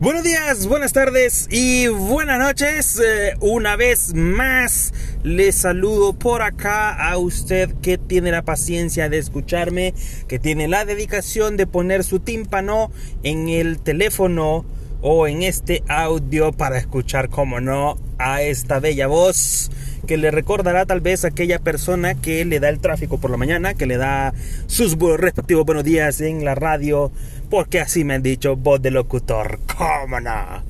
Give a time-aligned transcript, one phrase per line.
[0.00, 3.00] Buenos días, buenas tardes y buenas noches.
[3.00, 9.18] Eh, una vez más les saludo por acá a usted que tiene la paciencia de
[9.18, 9.94] escucharme,
[10.26, 12.90] que tiene la dedicación de poner su tímpano
[13.22, 14.66] en el teléfono
[15.00, 19.70] o en este audio para escuchar, como no, a esta bella voz
[20.04, 23.36] que le recordará tal vez a aquella persona que le da el tráfico por la
[23.36, 24.32] mañana, que le da
[24.66, 27.10] sus respectivos buenos días en la radio,
[27.50, 30.62] porque así me han dicho voz de locutor, cómo no.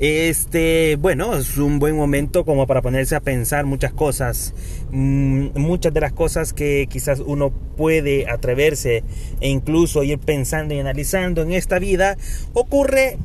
[0.00, 4.52] Este, bueno, es un buen momento como para ponerse a pensar muchas cosas.
[4.90, 9.04] Mm, muchas de las cosas que quizás uno puede atreverse
[9.40, 12.16] e incluso ir pensando y analizando en esta vida
[12.54, 13.18] ocurre,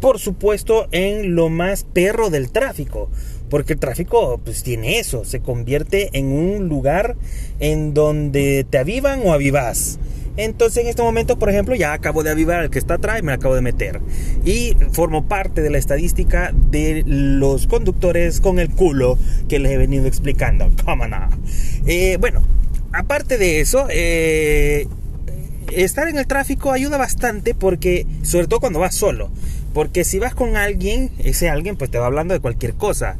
[0.00, 3.08] por supuesto, en lo más perro del tráfico.
[3.50, 7.16] Porque el tráfico pues tiene eso, se convierte en un lugar
[7.60, 9.98] en donde te avivan o avivas.
[10.38, 13.22] Entonces en este momento, por ejemplo, ya acabo de avivar al que está atrás y
[13.22, 14.00] me acabo de meter.
[14.44, 19.18] Y formo parte de la estadística de los conductores con el culo
[19.48, 20.70] que les he venido explicando.
[20.84, 21.28] ¿Cómo no?
[21.86, 22.42] Eh, bueno,
[22.92, 24.86] aparte de eso, eh,
[25.72, 29.30] estar en el tráfico ayuda bastante porque, sobre todo cuando vas solo.
[29.78, 33.16] Porque si vas con alguien, ese alguien pues te va hablando de cualquier cosa.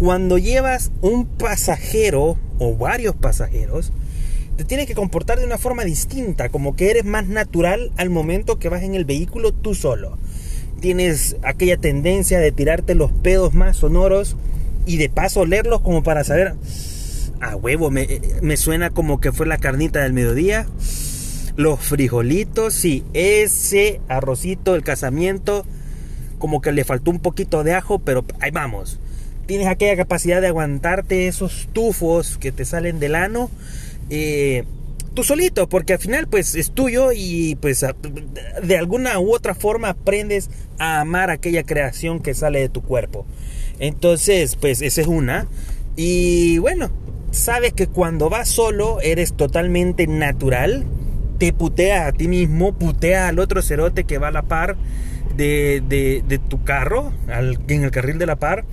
[0.00, 3.92] Cuando llevas un pasajero o varios pasajeros,
[4.56, 8.58] te tienes que comportar de una forma distinta, como que eres más natural al momento
[8.58, 10.18] que vas en el vehículo tú solo.
[10.80, 14.36] Tienes aquella tendencia de tirarte los pedos más sonoros
[14.86, 16.56] y de paso leerlos como para saber,
[17.40, 18.08] a huevo, me,
[18.40, 20.66] me suena como que fue la carnita del mediodía.
[21.54, 25.64] Los frijolitos, sí, ese arrocito del casamiento
[26.42, 28.98] como que le faltó un poquito de ajo, pero ahí vamos.
[29.46, 33.48] Tienes aquella capacidad de aguantarte esos tufos que te salen del ano.
[34.10, 34.64] Eh,
[35.14, 37.86] tú solito, porque al final pues es tuyo y pues
[38.60, 43.24] de alguna u otra forma aprendes a amar aquella creación que sale de tu cuerpo.
[43.78, 45.46] Entonces, pues esa es una.
[45.94, 46.90] Y bueno,
[47.30, 50.86] sabes que cuando vas solo eres totalmente natural.
[51.38, 54.76] Te puteas a ti mismo, puteas al otro cerote que va a la par
[55.36, 57.12] de, tu carro
[57.68, 58.64] en el carril de la par,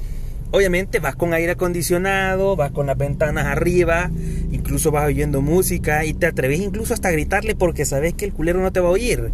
[0.52, 4.09] obviamente vas con aire acondicionado, vas con las ventanas arriba,
[4.52, 8.34] incluso vas oyendo música y te atreves incluso hasta a gritarle porque sabes que el
[8.34, 9.31] culero no te va a oír.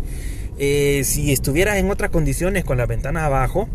[0.58, 3.68] Eh, si estuvieras en otras condiciones con las ventanas abajo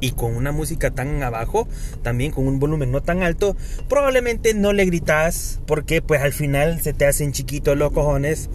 [0.00, 1.68] y con una música tan abajo,
[2.02, 3.56] también con un volumen no tan alto,
[3.88, 8.50] probablemente no le gritas porque pues al final se te hacen chiquitos los cojones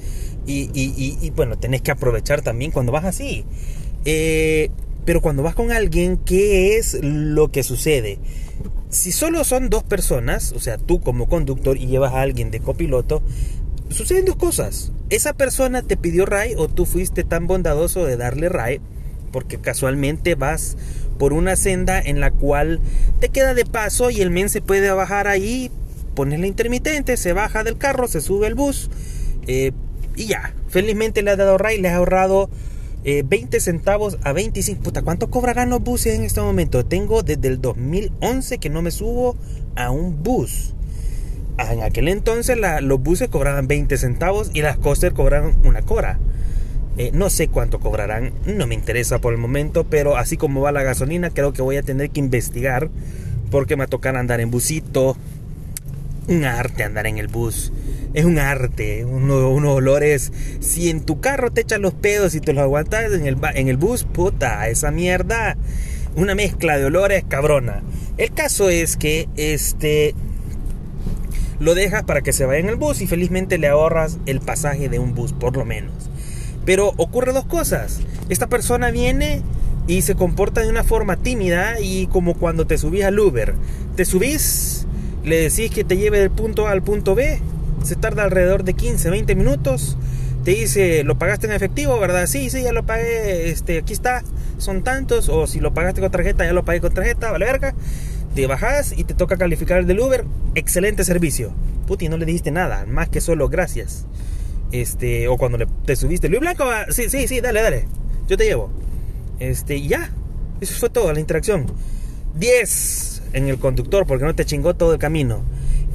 [0.45, 3.45] y, y, y bueno, tenés que aprovechar también cuando vas así.
[4.05, 4.69] Eh,
[5.05, 8.19] pero cuando vas con alguien, ¿qué es lo que sucede?
[8.89, 12.59] Si solo son dos personas, o sea, tú como conductor y llevas a alguien de
[12.59, 13.23] copiloto,
[13.89, 14.91] suceden dos cosas.
[15.09, 18.79] Esa persona te pidió ray o tú fuiste tan bondadoso de darle ray,
[19.31, 20.77] porque casualmente vas
[21.17, 22.79] por una senda en la cual
[23.19, 25.71] te queda de paso y el men se puede bajar ahí,
[26.15, 28.89] pones la intermitente, se baja del carro, se sube el bus
[29.47, 29.71] eh,
[30.15, 30.53] y ya.
[30.69, 32.49] Felizmente le has dado ray, le has ahorrado
[33.03, 34.83] 20 eh, centavos a 25.
[34.83, 36.85] Puta, ¿cuánto cobrarán los buses en este momento?
[36.85, 39.35] Tengo desde el 2011 que no me subo
[39.75, 40.73] a un bus.
[41.57, 46.19] En aquel entonces los buses cobraban 20 centavos y las coasters cobraban una cora.
[46.97, 50.71] Eh, no sé cuánto cobrarán, no me interesa por el momento, pero así como va
[50.71, 52.89] la gasolina, creo que voy a tener que investigar
[53.49, 55.15] porque me tocará andar en busito.
[56.31, 57.73] Un arte andar en el bus
[58.13, 60.31] es un arte, unos olores.
[60.61, 63.67] Si en tu carro te echan los pedos y te los aguantas en el, en
[63.67, 65.57] el bus, puta, esa mierda.
[66.15, 67.83] Una mezcla de olores cabrona.
[68.17, 70.15] El caso es que este
[71.59, 74.87] lo dejas para que se vaya en el bus y felizmente le ahorras el pasaje
[74.87, 76.09] de un bus, por lo menos.
[76.65, 77.99] Pero ocurre dos cosas.
[78.29, 79.41] Esta persona viene
[79.87, 83.53] y se comporta de una forma tímida y como cuando te subís al Uber.
[83.97, 84.87] Te subís,
[85.23, 87.39] le decís que te lleve del punto A al punto B
[87.83, 89.97] se tarda alrededor de 15, 20 minutos.
[90.43, 92.25] Te dice, ¿lo pagaste en efectivo, verdad?
[92.25, 94.23] Sí, sí, ya lo pagué, este, aquí está,
[94.57, 95.29] son tantos.
[95.29, 97.73] O si lo pagaste con tarjeta, ya lo pagué con tarjeta, vale verga.
[98.35, 100.25] Te bajas y te toca calificar el del Uber.
[100.55, 101.53] Excelente servicio.
[101.87, 104.05] Puti, no le dijiste nada, más que solo gracias.
[104.71, 107.85] Este, o cuando le, te subiste, Luis Blanco, sí, sí, sí, dale, dale.
[108.27, 108.71] Yo te llevo.
[109.39, 110.11] Este, ya.
[110.61, 111.65] Eso fue todo, la interacción.
[112.35, 115.41] 10 en el conductor, porque no te chingó todo el camino.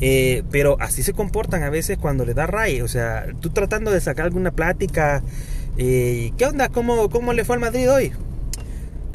[0.00, 2.80] Eh, pero así se comportan a veces cuando le da ray.
[2.82, 5.22] O sea, tú tratando de sacar alguna plática.
[5.78, 6.68] Eh, ¿Qué onda?
[6.68, 8.12] ¿Cómo, ¿Cómo le fue al Madrid hoy?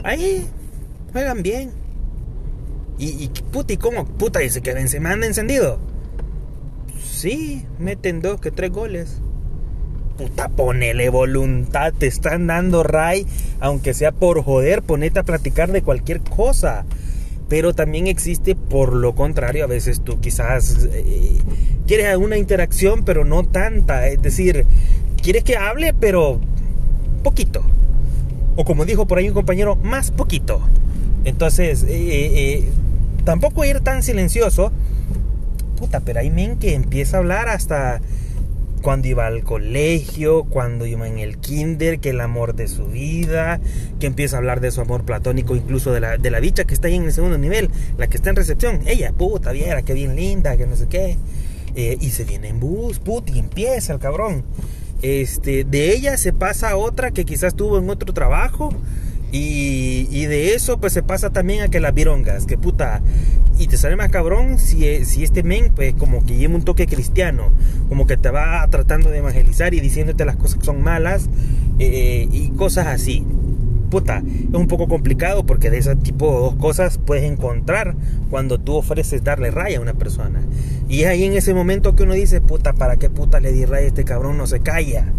[0.03, 0.47] Ahí
[1.11, 1.71] juegan bien.
[2.97, 4.05] Y, y puta, ¿y cómo?
[4.05, 5.79] Puta, dice que me anda encendido.
[7.03, 9.21] Sí, meten dos que tres goles.
[10.17, 13.25] puta, ponele voluntad, te están dando ray,
[13.59, 16.85] aunque sea por joder, ponete a platicar de cualquier cosa.
[17.51, 21.35] Pero también existe por lo contrario, a veces tú quizás eh,
[21.85, 24.07] quieres alguna interacción, pero no tanta.
[24.07, 24.65] Es decir,
[25.21, 26.39] quieres que hable, pero
[27.23, 27.61] poquito.
[28.55, 30.61] O como dijo por ahí un compañero, más poquito.
[31.25, 32.69] Entonces, eh, eh,
[33.25, 34.71] tampoco ir tan silencioso.
[35.77, 37.99] Puta, pero hay men que empieza a hablar hasta
[38.81, 43.59] cuando iba al colegio, cuando iba en el kinder, que el amor de su vida,
[43.99, 46.73] que empieza a hablar de su amor platónico, incluso de la, de la bicha que
[46.73, 48.81] está ahí en el segundo nivel, la que está en recepción.
[48.87, 51.17] Ella, puta, viera, que bien linda, que no sé qué.
[51.75, 54.43] Eh, y se viene en bus, puta, y empieza el cabrón.
[55.01, 58.69] Este, de ella se pasa a otra que quizás tuvo en otro trabajo
[59.31, 63.01] y, de eso pues se pasa también a que las virongas, que puta,
[63.57, 66.85] y te sale más cabrón si, si este men pues como que lleva un toque
[66.85, 67.51] cristiano,
[67.87, 71.29] como que te va tratando de evangelizar y diciéndote las cosas que son malas
[71.79, 73.25] eh, y cosas así.
[73.89, 77.95] Puta, es un poco complicado porque de ese tipo de cosas puedes encontrar
[78.29, 80.41] cuando tú ofreces darle raya a una persona.
[80.87, 83.65] Y es ahí en ese momento que uno dice, puta, ¿para qué puta le di
[83.65, 84.37] raya a este cabrón?
[84.37, 85.11] No se calla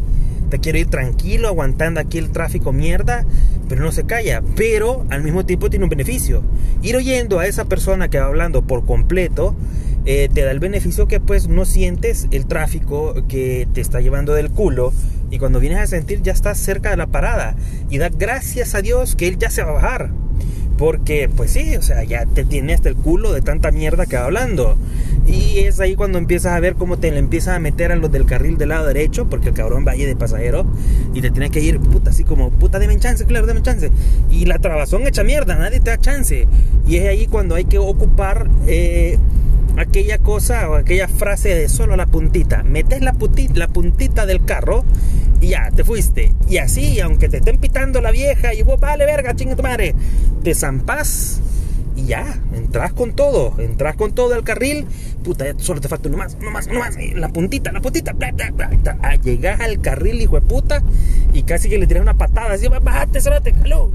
[0.52, 3.24] te quiero ir tranquilo, aguantando aquí el tráfico mierda,
[3.70, 4.42] pero no se calla.
[4.54, 6.42] Pero al mismo tiempo tiene un beneficio.
[6.82, 9.56] Ir oyendo a esa persona que va hablando por completo,
[10.04, 14.34] eh, te da el beneficio que pues no sientes el tráfico que te está llevando
[14.34, 14.92] del culo
[15.30, 17.54] y cuando vienes a sentir ya estás cerca de la parada
[17.88, 20.10] y da gracias a Dios que él ya se va a bajar.
[20.76, 24.16] Porque, pues sí, o sea, ya te tiene hasta el culo de tanta mierda que
[24.16, 24.76] va hablando.
[25.26, 28.10] Y es ahí cuando empiezas a ver cómo te le empiezas a meter a los
[28.10, 30.66] del carril del lado derecho, porque el cabrón va ahí de pasajero.
[31.14, 33.90] Y te tienes que ir, puta, así como, puta, deme chance, claro, deme chance.
[34.30, 36.46] Y la trabazón echa mierda, nadie te da chance.
[36.86, 39.18] Y es ahí cuando hay que ocupar eh,
[39.76, 42.62] aquella cosa o aquella frase de solo la puntita.
[42.64, 44.84] Metes la, puntita, la puntita del carro
[45.40, 46.32] y ya, te fuiste.
[46.48, 49.94] Y así, aunque te estén pitando la vieja y vos, vale, verga, chinga tu madre,
[50.42, 51.40] te zampas
[51.96, 54.86] y ya, entras con todo, entras con todo al carril,
[55.22, 58.12] puta, ya solo te falta uno más, uno más, uno más, la puntita, la puntita,
[58.12, 60.82] bla, bla, bla, llegas al carril, hijo de puta,
[61.32, 63.90] y casi que le tiras una patada, así, bájate, te caló,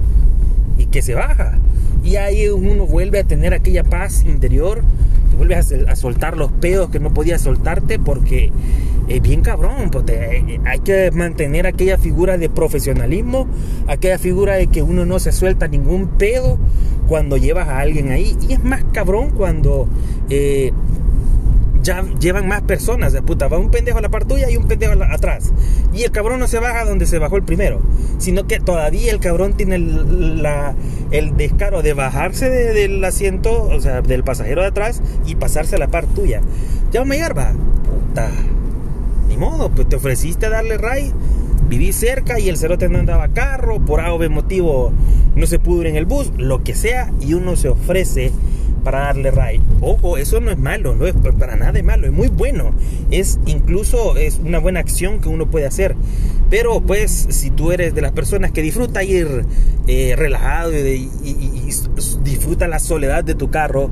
[0.78, 1.58] y que se baja.
[2.04, 4.84] Y ahí uno vuelve a tener aquella paz interior,
[5.30, 8.52] te vuelves a, a soltar los pedos que no podías soltarte porque
[9.08, 10.06] es bien cabrón, pues
[10.66, 13.48] hay que mantener aquella figura de profesionalismo,
[13.88, 16.58] aquella figura de que uno no se suelta ningún pedo
[17.08, 18.36] cuando llevas a alguien ahí.
[18.48, 19.88] Y es más cabrón cuando
[20.30, 20.74] eh,
[21.84, 23.14] ya llevan más personas.
[23.14, 25.54] De puta, va un pendejo a la par tuya y un pendejo atrás.
[25.94, 27.80] Y el cabrón no se baja donde se bajó el primero,
[28.18, 30.76] sino que todavía el cabrón tiene el, la,
[31.12, 35.80] el descaro de bajarse del asiento, o sea, del pasajero de atrás y pasarse a
[35.80, 36.42] la par tuya.
[36.92, 37.54] Ya me hierba.
[37.54, 38.30] Puta
[39.38, 41.12] modo, pues te ofreciste a darle ray,
[41.70, 44.92] viví cerca y el cerote no andaba carro, por algo motivo
[45.36, 48.32] no se pudo ir en el bus, lo que sea, y uno se ofrece
[48.84, 49.62] para darle ray.
[49.82, 52.72] Ojo, eso no es malo, no es para nada de malo, es muy bueno.
[53.12, 55.96] Es incluso es una buena acción que uno puede hacer.
[56.50, 59.46] Pero pues si tú eres de las personas que disfruta ir
[59.88, 61.10] eh, relajado y,
[62.24, 63.90] disfruta la soledad de tu carro,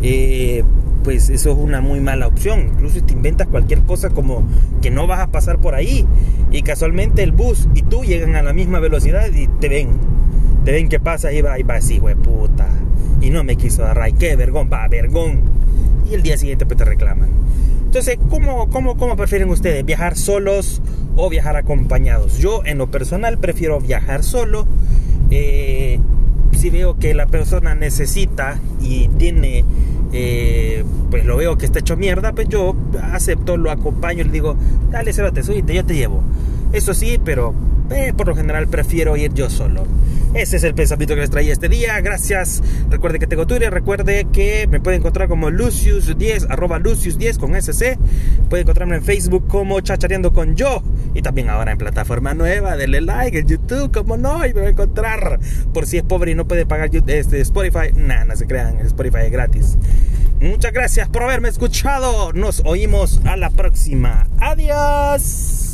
[0.00, 0.62] eh,
[1.06, 2.72] pues eso es una muy mala opción.
[2.74, 4.42] Incluso te inventas cualquier cosa como
[4.82, 6.04] que no vas a pasar por ahí
[6.50, 9.90] y casualmente el bus y tú llegan a la misma velocidad y te ven.
[10.64, 12.66] Te ven que pasa y va y va así, puta.
[13.20, 15.42] Y no me quiso dar ray, qué vergón, va, vergón.
[16.10, 17.28] Y el día siguiente pues te reclaman.
[17.84, 19.84] Entonces, ¿cómo, cómo, cómo prefieren ustedes?
[19.84, 20.82] ¿Viajar solos
[21.14, 22.38] o viajar acompañados?
[22.38, 24.66] Yo en lo personal prefiero viajar solo.
[25.30, 26.00] Eh,
[26.50, 29.64] si veo que la persona necesita y tiene
[30.12, 34.56] eh, pues lo veo que está hecho mierda, pues yo acepto, lo acompaño le digo,
[34.90, 36.22] dale, te subite, yo te llevo.
[36.72, 37.54] Eso sí, pero
[37.90, 39.86] eh, por lo general prefiero ir yo solo.
[40.34, 41.98] Ese es el pensamiento que les traía este día.
[42.00, 42.62] Gracias.
[42.90, 43.72] Recuerde que tengo Twitter.
[43.72, 47.98] Recuerde que me puede encontrar como Lucius10, arroba Lucius10 con SC.
[48.50, 50.82] Puede encontrarme en Facebook como Chachareando con Yo.
[51.14, 52.76] Y también ahora en plataforma nueva.
[52.76, 54.44] Denle like en YouTube, como no.
[54.44, 55.40] Y me va a encontrar.
[55.72, 57.92] Por si es pobre y no puede pagar este Spotify.
[57.94, 58.78] Nada, no se crean.
[58.78, 59.78] El Spotify es gratis.
[60.40, 62.34] Muchas gracias por haberme escuchado.
[62.34, 64.26] Nos oímos a la próxima.
[64.38, 65.65] Adiós.